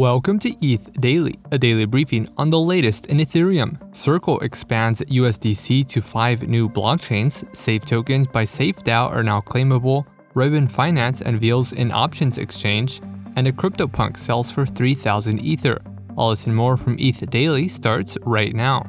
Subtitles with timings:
[0.00, 3.94] Welcome to ETH Daily, a daily briefing on the latest in Ethereum.
[3.94, 7.44] Circle expands USDC to five new blockchains.
[7.54, 10.06] Safe tokens by SafeDAO are now claimable.
[10.32, 13.02] Ribbon Finance unveils an options exchange,
[13.36, 15.76] and a CryptoPunk sells for 3,000 Ether.
[16.16, 18.86] All this and more from ETH Daily starts right now.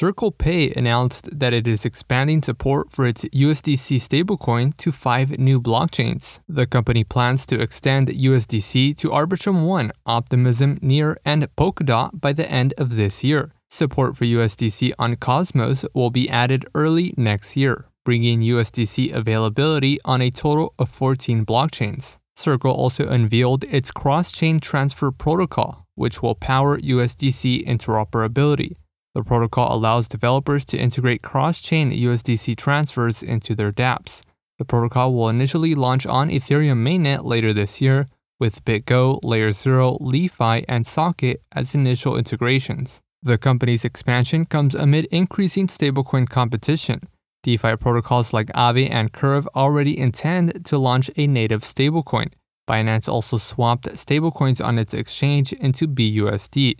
[0.00, 5.60] Circle Pay announced that it is expanding support for its USDC stablecoin to five new
[5.60, 6.38] blockchains.
[6.48, 12.50] The company plans to extend USDC to Arbitrum One, Optimism, Near, and Polkadot by the
[12.50, 13.52] end of this year.
[13.68, 20.22] Support for USDC on Cosmos will be added early next year, bringing USDC availability on
[20.22, 22.16] a total of 14 blockchains.
[22.34, 28.76] Circle also unveiled its cross chain transfer protocol, which will power USDC interoperability.
[29.14, 34.22] The protocol allows developers to integrate cross chain USDC transfers into their dApps.
[34.58, 38.06] The protocol will initially launch on Ethereum mainnet later this year,
[38.38, 43.00] with BitGo, Layer 0, LI.FI, and Socket as initial integrations.
[43.22, 47.00] The company's expansion comes amid increasing stablecoin competition.
[47.42, 52.32] DeFi protocols like Aave and Curve already intend to launch a native stablecoin.
[52.68, 56.76] Binance also swapped stablecoins on its exchange into BUSD.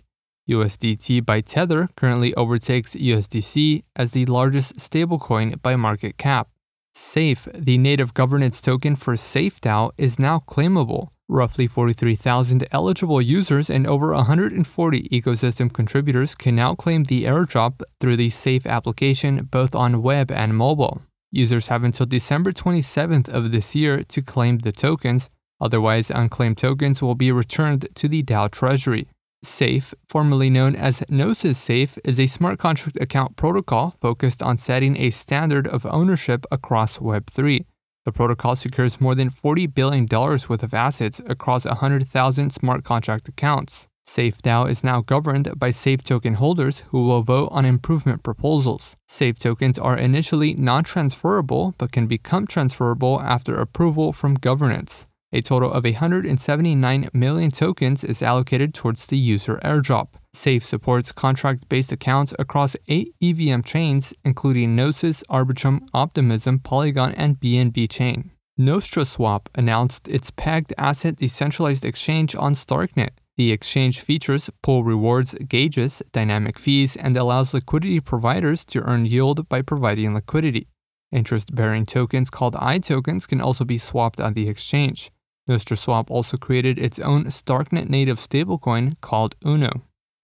[0.49, 6.49] USDT by Tether currently overtakes USDC as the largest stablecoin by market cap.
[6.93, 11.09] SAFE, the native governance token for SafeDAO, is now claimable.
[11.29, 18.17] Roughly 43,000 eligible users and over 140 ecosystem contributors can now claim the airdrop through
[18.17, 21.01] the SAFE application both on web and mobile.
[21.31, 25.29] Users have until December 27th of this year to claim the tokens,
[25.61, 29.07] otherwise, unclaimed tokens will be returned to the DAO treasury.
[29.43, 34.95] Safe, formerly known as Gnosis Safe, is a smart contract account protocol focused on setting
[34.97, 37.65] a standard of ownership across Web3.
[38.05, 43.87] The protocol secures more than $40 billion worth of assets across 100,000 smart contract accounts.
[44.05, 48.95] SafeDAO is now governed by Safe token holders who will vote on improvement proposals.
[49.07, 55.07] Safe tokens are initially non transferable but can become transferable after approval from governance.
[55.33, 60.09] A total of 179 million tokens is allocated towards the user airdrop.
[60.33, 67.39] SAFE supports contract based accounts across eight EVM chains, including Gnosis, Arbitrum, Optimism, Polygon, and
[67.39, 68.31] BNB Chain.
[68.59, 73.11] NostraSwap announced its pegged asset decentralized exchange on Starknet.
[73.37, 79.47] The exchange features pool rewards, gauges, dynamic fees, and allows liquidity providers to earn yield
[79.47, 80.67] by providing liquidity.
[81.13, 85.09] Interest bearing tokens called iTokens can also be swapped on the exchange.
[85.49, 89.81] NostraSwap also created its own Starknet native stablecoin called UNO.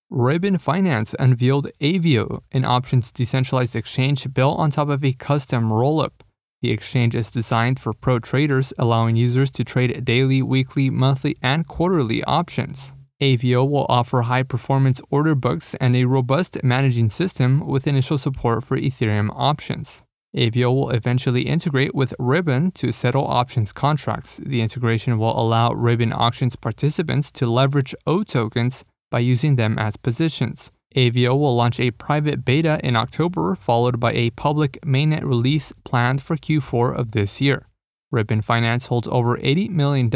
[0.10, 6.22] Ribbon Finance unveiled Aevo, an options decentralized exchange built on top of a custom rollup.
[6.62, 11.68] The exchange is designed for pro traders, allowing users to trade daily, weekly, monthly, and
[11.68, 12.94] quarterly options.
[13.22, 18.64] Aevo will offer high performance order books and a robust managing system with initial support
[18.64, 20.04] for Ethereum options.
[20.38, 24.40] Aevo will eventually integrate with Ribbon to settle options contracts.
[24.46, 29.98] The integration will allow Ribbon auctions participants to leverage O tokens by using them as
[29.98, 30.72] positions.
[30.96, 36.22] Aevo will launch a private beta in October, followed by a public mainnet release planned
[36.22, 37.68] for Q4 of this year.
[38.12, 40.12] Ribbon Finance holds over $80 million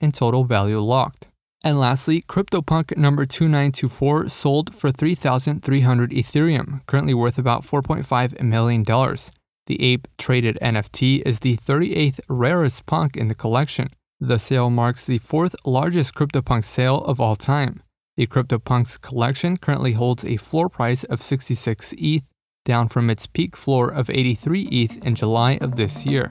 [0.00, 1.26] in total value locked.
[1.62, 8.84] And lastly, CryptoPunk number 2924 sold for 3,300 Ethereum, currently worth about $4.5 million.
[9.66, 13.88] The ape traded NFT is the 38th rarest punk in the collection.
[14.20, 17.82] The sale marks the fourth largest CryptoPunk sale of all time.
[18.16, 22.24] The CryptoPunks collection currently holds a floor price of 66 ETH,
[22.64, 26.30] down from its peak floor of 83 ETH in July of this year.